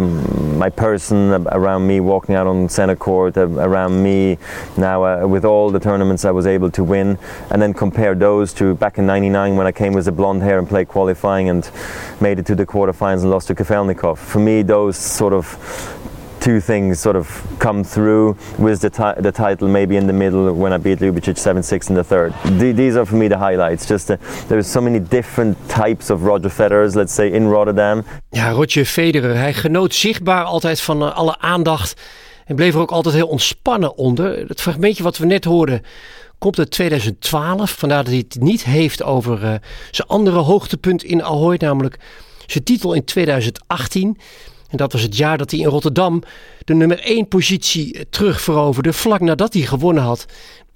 [0.65, 4.39] my person, around me walking out on center court, around me
[4.77, 7.19] now uh, with all the tournaments I was able to win,
[7.51, 10.59] and then compare those to back in '99 when I came with the blonde hair
[10.59, 11.71] and played qualifying and
[12.21, 14.19] made it to the quarterfinals and lost to Kafelnikov.
[14.19, 15.47] For me, those sort of
[16.41, 17.27] two things sort of
[17.59, 21.89] come through with the, the title maybe in the middle when I beat Ljubicic 7-6
[21.91, 22.33] in the third.
[22.59, 23.87] The these are for me the highlights.
[23.87, 24.17] Just uh,
[24.49, 28.05] there's so many different types of Roger Federers, let's say, in Rotterdam.
[28.31, 32.01] Ja, Roger Federer, hij genoot zichtbaar altijd van uh, alle aandacht
[32.45, 34.49] en bleef er ook altijd heel ontspannen onder.
[34.49, 35.83] Het fragmentje wat we net hoorden
[36.39, 37.71] komt uit 2012.
[37.71, 39.55] Vandaar dat hij het niet heeft over uh,
[39.91, 41.99] zijn andere hoogtepunt in Ahoy, namelijk
[42.47, 44.19] zijn titel in 2018.
[44.71, 46.23] En dat was het jaar dat hij in Rotterdam
[46.65, 50.27] de nummer 1 positie terugveroverde, vlak nadat hij gewonnen had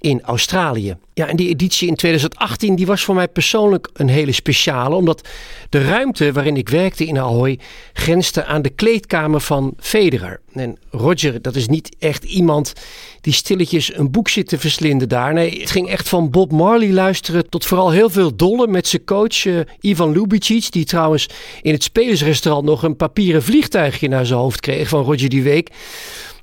[0.05, 0.97] in Australië.
[1.15, 5.29] Ja, en die editie in 2018 die was voor mij persoonlijk een hele speciale, omdat
[5.69, 7.59] de ruimte waarin ik werkte in Ahoy
[7.93, 10.41] grensde aan de kleedkamer van Federer.
[10.53, 12.73] En Roger, dat is niet echt iemand
[13.21, 15.33] die stilletjes een boek zit te verslinden daar.
[15.33, 19.05] Nee, het ging echt van Bob Marley luisteren tot vooral heel veel dolle met zijn
[19.05, 21.29] coach uh, Ivan Lubicic, die trouwens
[21.63, 25.71] in het spelersrestaurant nog een papieren vliegtuigje naar zijn hoofd kreeg van Roger die week.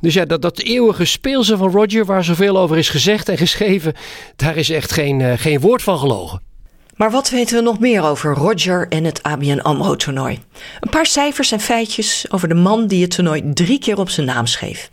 [0.01, 3.93] Dus ja, dat, dat eeuwige speelse van Roger, waar zoveel over is gezegd en geschreven,
[4.35, 6.41] daar is echt geen, uh, geen woord van gelogen.
[6.95, 10.39] Maar wat weten we nog meer over Roger en het ABN AMRO-toernooi?
[10.79, 14.25] Een paar cijfers en feitjes over de man die het toernooi drie keer op zijn
[14.25, 14.91] naam schreef.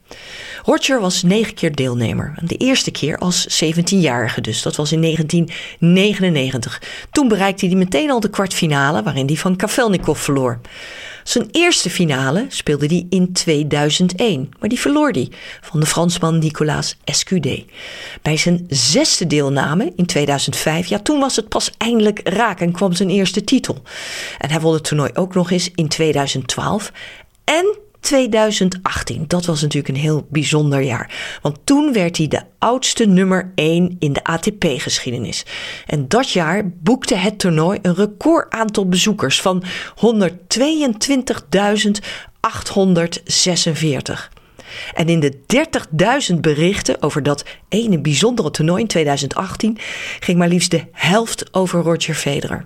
[0.65, 2.35] Roger was negen keer deelnemer.
[2.45, 4.63] De eerste keer als 17-jarige dus.
[4.63, 6.83] Dat was in 1999.
[7.11, 10.61] Toen bereikte hij meteen al de kwartfinale waarin hij van Kavelnikov verloor.
[11.29, 15.29] Zijn eerste finale speelde hij in 2001, maar die verloor hij
[15.61, 17.65] van de Fransman Nicolas Escudé.
[18.23, 22.93] Bij zijn zesde deelname in 2005, ja, toen was het pas eindelijk raak en kwam
[22.93, 23.83] zijn eerste titel.
[24.39, 26.93] En hij won het toernooi ook nog eens in 2012
[27.45, 29.25] en 2018.
[29.27, 31.39] Dat was natuurlijk een heel bijzonder jaar.
[31.43, 35.47] Want toen werd hij de oudste nummer 1 in de ATP-geschiedenis.
[35.87, 39.69] En dat jaar boekte het toernooi een record aantal bezoekers van 122.846.
[44.95, 45.39] En in de
[46.33, 49.79] 30.000 berichten over dat ene bijzondere toernooi in 2018
[50.21, 52.65] ging maar liefst de helft over Roger Federer.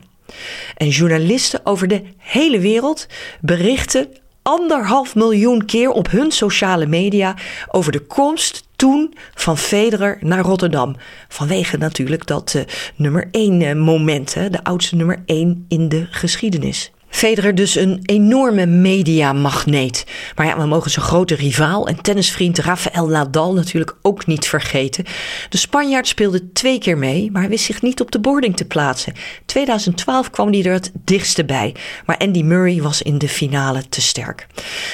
[0.77, 3.07] En journalisten over de hele wereld
[3.40, 4.09] berichten
[4.43, 7.37] anderhalf miljoen keer op hun sociale media
[7.69, 10.97] over de komst toen van Federer naar Rotterdam.
[11.29, 12.63] Vanwege natuurlijk dat uh,
[12.97, 16.93] nummer 1 uh, moment, hè, de oudste nummer 1 in de geschiedenis.
[17.12, 20.07] Federer dus een enorme mediamagneet.
[20.37, 25.05] Maar ja, we mogen zijn grote rivaal en tennisvriend Rafael Nadal natuurlijk ook niet vergeten.
[25.48, 29.12] De Spanjaard speelde twee keer mee, maar wist zich niet op de boarding te plaatsen.
[29.46, 31.75] 2012 kwam hij er het dichtste bij,
[32.07, 34.46] maar Andy Murray was in de finale te sterk.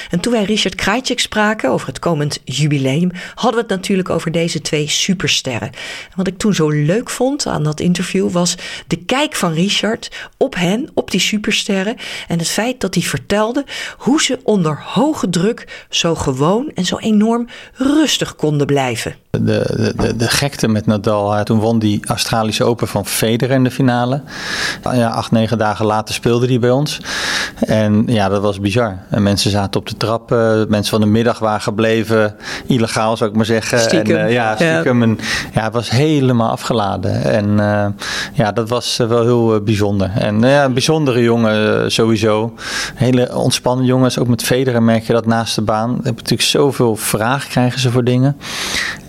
[0.09, 4.31] En toen wij Richard Krajcik spraken over het komend jubileum, hadden we het natuurlijk over
[4.31, 5.69] deze twee supersterren.
[5.69, 8.55] En wat ik toen zo leuk vond aan dat interview was
[8.87, 11.97] de kijk van Richard op hen, op die supersterren
[12.27, 13.65] en het feit dat hij vertelde
[13.97, 19.15] hoe ze onder hoge druk zo gewoon en zo enorm rustig konden blijven.
[19.31, 21.43] De, de, de, gekte met Nadal.
[21.43, 24.21] Toen won die Australische Open van Federer in de finale.
[24.93, 27.01] Ja, acht, negen dagen later speelde hij bij ons.
[27.59, 28.97] En ja, dat was bizar.
[29.09, 30.29] En mensen zaten op de trap.
[30.69, 32.35] mensen van de middag waren gebleven.
[32.65, 33.79] Illegaal zou ik maar zeggen.
[33.79, 34.15] Stiekem.
[34.15, 34.99] En, uh, ja, stiekem.
[34.99, 35.05] Ja.
[35.05, 35.19] En,
[35.53, 37.23] ja, het was helemaal afgeladen.
[37.23, 37.85] En uh,
[38.33, 40.11] ja, dat was wel heel bijzonder.
[40.15, 42.53] En ja, een bijzondere jongen sowieso.
[42.95, 44.19] Hele ontspannen jongens.
[44.19, 45.99] Ook met Federer merk je dat naast de baan.
[46.03, 48.37] Heb natuurlijk zoveel vragen krijgen ze voor dingen.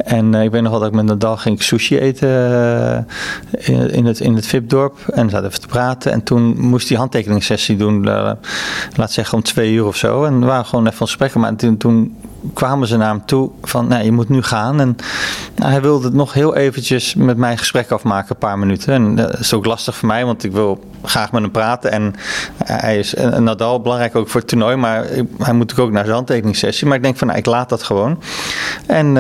[0.05, 4.07] En uh, ik weet nog wel dat ik met Nadal ging sushi eten uh, in,
[4.07, 4.99] het, in het VIP-dorp.
[5.13, 6.13] En we zaten even te praten.
[6.13, 8.33] En toen moest hij handtekeningssessie doen, uh,
[8.97, 10.25] laat zeggen om twee uur of zo.
[10.25, 11.41] En we waren gewoon even van gesprekken.
[11.41, 12.17] Maar toen, toen
[12.55, 14.81] kwamen ze naar hem toe van, nou, je moet nu gaan.
[14.81, 14.97] En
[15.55, 18.95] hij wilde het nog heel eventjes met mij gesprek afmaken, een paar minuten.
[18.95, 21.93] En dat is ook lastig voor mij, want ik wil graag met hem praten.
[21.93, 22.15] En
[22.65, 25.07] hij is een Nadal belangrijk ook voor het toernooi, maar
[25.39, 26.87] hij moet ook naar zijn handtekeningssessie.
[26.87, 28.23] Maar ik denk van, nou, ik laat dat gewoon.
[28.87, 29.15] En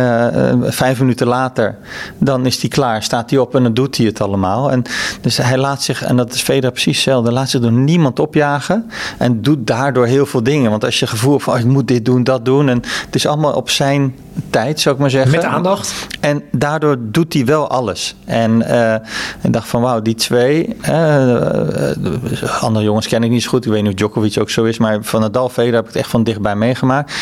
[0.72, 1.78] vijf minuten later,
[2.18, 4.70] dan is hij klaar, staat hij op en dan doet hij het allemaal.
[4.70, 4.82] En
[5.20, 8.90] dus hij laat zich, en dat is Federer precies hetzelfde, laat zich door niemand opjagen.
[9.18, 10.70] En doet daardoor heel veel dingen.
[10.70, 12.68] Want als je gevoel van, oh, ik moet dit doen, dat doen.
[12.68, 14.16] En het is allemaal op zijn
[14.50, 15.30] tijd, zou ik maar zeggen.
[15.30, 16.06] Met aandacht.
[16.20, 18.16] En daardoor doet hij wel alles.
[18.24, 18.94] En uh,
[19.42, 23.64] ik dacht van, wauw, die twee, uh, andere jongens ken ik niet zo goed.
[23.64, 26.02] Ik weet niet of Djokovic ook zo is, maar van Nadal Federer heb ik het
[26.02, 27.12] echt van dichtbij meegemaakt.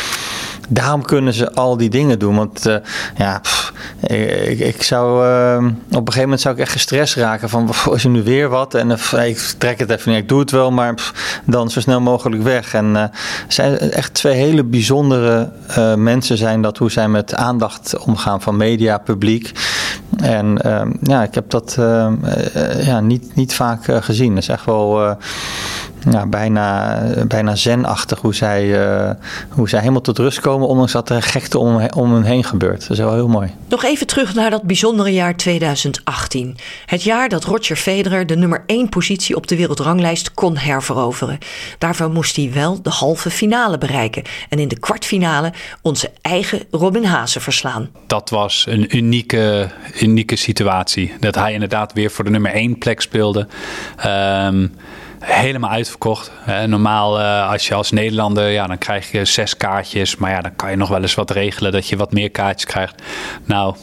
[0.68, 2.36] Daarom kunnen ze al die dingen doen.
[2.36, 2.76] Want uh,
[3.16, 3.72] ja, pff,
[4.06, 8.04] ik, ik, zou uh, op een gegeven moment zou ik echt gestrest raken van is
[8.04, 10.70] er nu weer wat en uh, ik trek het even niet, ik doe het wel,
[10.70, 12.74] maar pff, dan zo snel mogelijk weg.
[12.74, 13.04] En uh,
[13.48, 15.50] zijn echt twee hele bijzondere
[15.96, 19.52] mensen zijn dat hoe zij met aandacht omgaan van media, publiek.
[20.16, 20.58] En
[21.02, 21.76] ja, ik heb dat
[22.80, 24.34] ja, niet, niet vaak gezien.
[24.34, 25.16] Dat is echt wel
[26.10, 29.10] ja, bijna, bijna zenachtig hoe zij, uh,
[29.48, 32.80] hoe zij helemaal tot rust komen, ondanks dat er gekte om, om hen heen gebeurt.
[32.80, 33.50] Dat is wel heel mooi.
[33.68, 36.56] Nog even terug naar dat bijzondere jaar 2018.
[36.86, 41.38] Het jaar dat Roger Federer de nummer 1 positie op de wereldranglijst kon herveroveren.
[41.78, 47.04] Daarvoor moest hij wel de halve finale bereiken en in de kwartfinale onze eigen Robin
[47.04, 47.88] Haase verslaan.
[48.06, 49.68] Dat was een unieke,
[50.00, 51.14] unieke situatie.
[51.20, 53.46] Dat hij inderdaad weer voor de nummer 1 plek speelde.
[54.06, 54.72] Um,
[55.20, 56.32] helemaal uitverkocht.
[56.66, 60.16] normaal uh, als je als Nederlander, ja, dan krijg je zes kaartjes.
[60.16, 62.70] Maar ja, dan kan je nog wel eens wat regelen dat je wat meer kaartjes
[62.70, 63.02] krijgt.
[63.44, 63.74] Nou,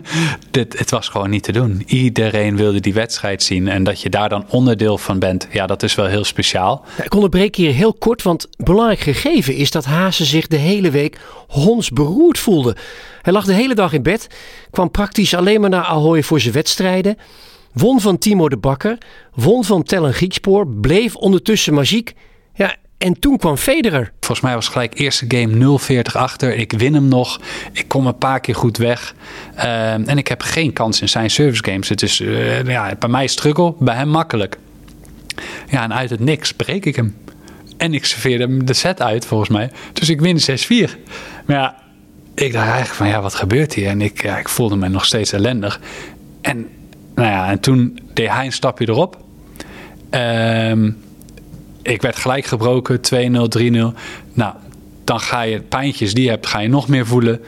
[0.50, 1.82] dit, het was gewoon niet te doen.
[1.86, 3.68] Iedereen wilde die wedstrijd zien.
[3.68, 6.84] En dat je daar dan onderdeel van bent, ja, dat is wel heel speciaal.
[7.02, 11.18] Ik onderbreek hier heel kort, want belangrijk gegeven is dat Haase zich de hele week
[11.48, 12.76] hondsberoerd voelde.
[13.22, 14.26] Hij lag de hele dag in bed,
[14.70, 17.16] kwam praktisch alleen maar naar Ahoy voor zijn wedstrijden.
[17.74, 18.98] Won van Timo de Bakker,
[19.34, 22.14] won van Tellen Griekspoor, bleef ondertussen magiek.
[22.54, 24.12] Ja, en toen kwam Federer.
[24.20, 26.54] Volgens mij was gelijk eerste game 0-40 achter.
[26.54, 27.40] Ik win hem nog.
[27.72, 29.14] Ik kom een paar keer goed weg.
[29.56, 31.88] Uh, en ik heb geen kans in zijn service games.
[31.88, 34.58] Het is uh, ja, bij mij struggle, bij hem makkelijk.
[35.70, 37.16] Ja, en uit het niks breek ik hem.
[37.76, 39.70] En ik serveerde hem de set uit, volgens mij.
[39.92, 40.44] Dus ik win 6-4.
[41.46, 41.76] Maar ja,
[42.34, 43.88] ik dacht eigenlijk van, ja, wat gebeurt hier?
[43.88, 45.80] En ik, ik voelde me nog steeds ellendig.
[46.40, 46.68] En
[47.14, 49.22] nou ja, en toen deed hij een stapje erop.
[50.10, 51.02] Um,
[51.82, 53.00] ik werd gelijk gebroken, 2-0,
[53.58, 53.98] 3-0.
[54.32, 54.54] Nou,
[55.04, 57.40] dan ga je pijntjes die je hebt, ga je nog meer voelen.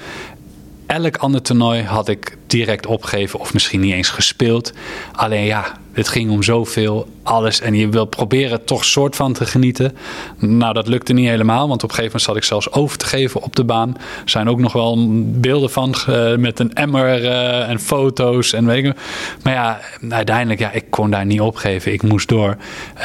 [0.87, 4.73] Elk ander toernooi had ik direct opgegeven of misschien niet eens gespeeld.
[5.13, 7.61] Alleen ja, het ging om zoveel, alles.
[7.61, 9.97] En je wil proberen toch soort van te genieten.
[10.39, 13.07] Nou, dat lukte niet helemaal, want op een gegeven moment zat ik zelfs over te
[13.07, 13.97] geven op de baan.
[14.25, 18.67] Er zijn ook nog wel beelden van uh, met een emmer uh, en foto's en
[18.67, 18.97] weet ik
[19.43, 21.93] Maar ja, uiteindelijk, ja, ik kon daar niet opgeven.
[21.93, 22.57] Ik moest door.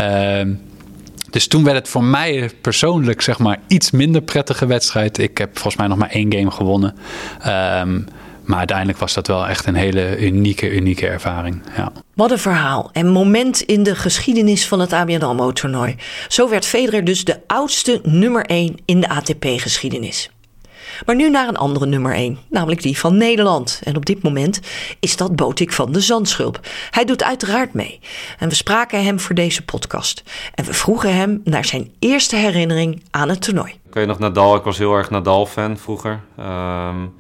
[0.01, 0.41] Uh,
[1.30, 5.17] dus toen werd het voor mij persoonlijk zeg maar iets minder prettige wedstrijd.
[5.17, 6.95] Ik heb volgens mij nog maar één game gewonnen.
[7.82, 8.06] Um,
[8.52, 11.62] maar uiteindelijk was dat wel echt een hele unieke, unieke ervaring.
[11.76, 11.92] Ja.
[12.14, 15.96] Wat een verhaal en moment in de geschiedenis van het ABN AMRO-toernooi.
[16.28, 20.30] Zo werd Federer dus de oudste nummer 1 in de ATP-geschiedenis.
[21.06, 23.82] Maar nu naar een andere nummer 1, namelijk die van Nederland.
[23.84, 24.60] En op dit moment
[25.00, 26.60] is dat Botik van de Zandschulp.
[26.90, 28.00] Hij doet uiteraard mee.
[28.40, 30.24] En we spraken hem voor deze podcast.
[30.56, 33.72] En we vroegen hem naar zijn eerste herinnering aan het toernooi.
[33.88, 36.20] Ik weet nog Nadal, ik was heel erg Nadal-fan vroeger.
[36.40, 37.20] Um,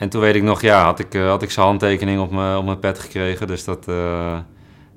[0.00, 2.56] en toen weet ik nog, ja, had ik, uh, had ik zijn handtekening op mijn,
[2.56, 3.46] op mijn pet gekregen.
[3.46, 3.88] Dus dat...
[3.88, 4.38] Uh,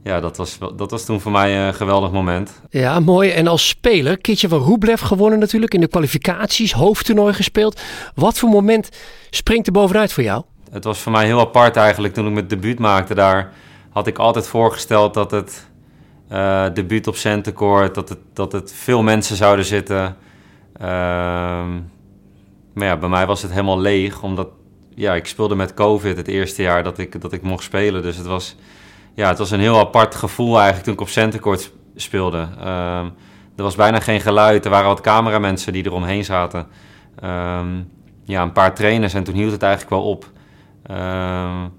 [0.04, 2.62] ja, dat was, dat was toen voor mij een geweldig moment.
[2.70, 3.30] Ja, mooi.
[3.30, 5.74] En als speler, Kitje van Rublev gewonnen natuurlijk.
[5.74, 7.82] In de kwalificaties, hoofdtoernooi gespeeld.
[8.16, 8.90] Wat voor moment
[9.30, 10.44] springt er bovenuit voor jou?
[10.72, 12.14] Het was voor mij heel apart eigenlijk.
[12.14, 13.54] Toen ik mijn debuut maakte daar,
[13.90, 15.68] had ik altijd voorgesteld dat het
[16.32, 20.16] uh, debuut op Centercourt, dat het, dat het veel mensen zouden zitten.
[20.82, 20.86] Uh,
[22.74, 24.48] maar ja, bij mij was het helemaal leeg, omdat
[24.96, 28.02] ja, ik speelde met COVID het eerste jaar dat ik, dat ik mocht spelen.
[28.02, 28.56] Dus het was
[29.16, 32.38] ja, het was een heel apart gevoel eigenlijk toen ik op Centercourt speelde.
[32.38, 33.14] Um,
[33.56, 34.66] er was bijna geen geluid.
[34.66, 36.68] Er waren wat cameramensen die eromheen zaten.
[37.24, 37.90] Um,
[38.24, 40.32] ja, een paar trainers en toen hield het eigenlijk wel op.
[40.92, 41.72] Um,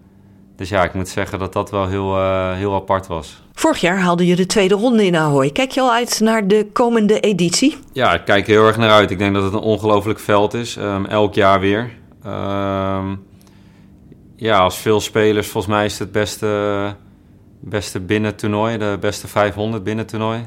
[0.56, 3.42] dus ja, ik moet zeggen dat dat wel heel, uh, heel apart was.
[3.52, 5.50] Vorig jaar haalde je de tweede ronde in Ahoy.
[5.50, 7.76] Kijk je al uit naar de komende editie?
[7.92, 9.10] Ja, ik kijk er heel erg naar uit.
[9.10, 10.78] Ik denk dat het een ongelooflijk veld is.
[11.08, 11.90] elk jaar weer.
[14.36, 16.96] Ja, als veel spelers, volgens mij is het beste
[17.60, 20.38] beste binnentoernooi, de beste 500 binnentoernooi.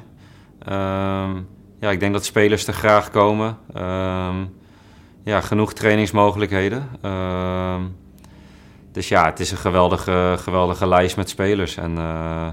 [0.70, 1.48] Um,
[1.80, 3.58] ja, ik denk dat spelers er graag komen.
[3.78, 4.56] Um,
[5.24, 6.90] ja, genoeg trainingsmogelijkheden.
[8.92, 11.78] Dus ja, het is een geweldige, geweldige lijst met spelers.
[11.78, 12.48] En uh,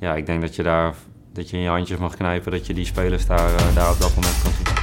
[0.00, 0.94] ja, ik denk dat je daar
[1.32, 4.00] dat je in je handjes mag knijpen dat je die spelers daar, uh, daar op
[4.00, 4.75] dat moment kan zien.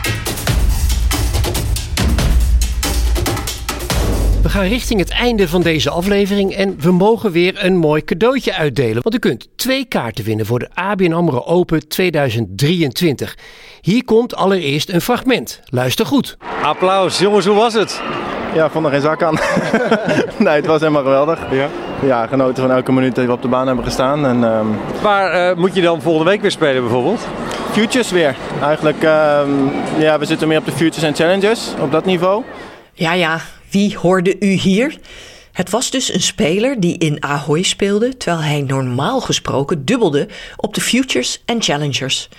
[4.54, 9.04] Gaan richting het einde van deze aflevering en we mogen weer een mooi cadeautje uitdelen.
[9.04, 13.38] Want u kunt twee kaarten winnen voor de ABN AMRO Open 2023.
[13.82, 15.62] Hier komt allereerst een fragment.
[15.66, 16.38] Luister goed.
[16.62, 17.20] Applaus.
[17.20, 18.02] Jongens, hoe was het?
[18.54, 19.34] Ja, vond er geen zak aan.
[20.46, 21.40] nee, het was helemaal geweldig.
[21.52, 21.70] Ja?
[22.04, 24.26] Ja, genoten van elke minuut dat we op de baan hebben gestaan.
[24.26, 24.78] En, um...
[25.02, 27.28] Waar uh, moet je dan volgende week weer spelen bijvoorbeeld?
[27.72, 28.36] Futures weer.
[28.62, 32.44] Eigenlijk, um, ja, we zitten meer op de Futures en Challengers, op dat niveau.
[32.94, 33.40] Ja, ja,
[33.74, 34.98] wie hoorde u hier?
[35.52, 40.74] Het was dus een speler die in Ahoy speelde, terwijl hij normaal gesproken dubbelde op
[40.74, 42.30] de Futures en Challengers.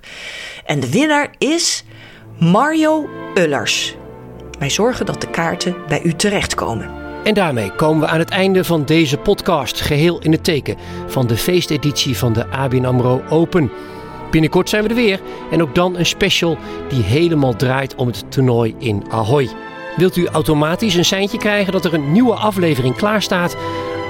[0.66, 1.84] En de winnaar is
[2.40, 3.96] Mario Ullers.
[4.60, 6.90] Wij zorgen dat de kaarten bij u terechtkomen.
[7.24, 11.28] En daarmee komen we aan het einde van deze podcast, geheel in het teken van
[11.28, 13.72] de feesteditie van de ABN AMRO Open.
[14.32, 15.20] Binnenkort zijn we er weer
[15.52, 16.58] en ook dan een special
[16.90, 19.50] die helemaal draait om het toernooi in Ahoy.
[19.96, 23.56] Wilt u automatisch een seintje krijgen dat er een nieuwe aflevering klaar staat?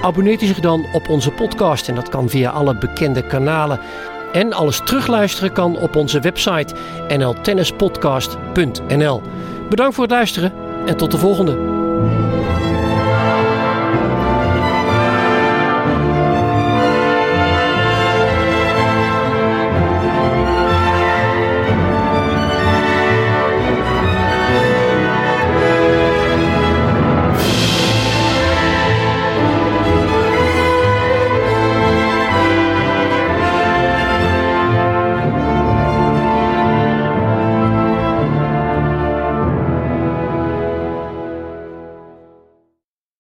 [0.02, 3.80] Abonneert u zich dan op onze podcast en dat kan via alle bekende kanalen.
[4.32, 6.76] En alles terugluisteren kan op onze website
[7.08, 9.22] nltennispodcast.nl.
[9.70, 10.54] Bedankt voor het luisteren
[10.86, 11.73] en tot de volgende.